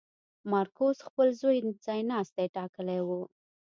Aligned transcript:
مارکوس 0.51 0.97
خپل 1.07 1.27
زوی 1.41 1.57
ځایناستی 1.85 2.47
ټاکلی 2.55 2.99
و. 3.03 3.09